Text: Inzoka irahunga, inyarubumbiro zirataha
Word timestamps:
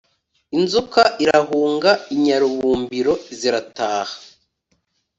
Inzoka 0.57 1.01
irahunga, 1.23 1.91
inyarubumbiro 2.15 3.13
zirataha 3.37 4.15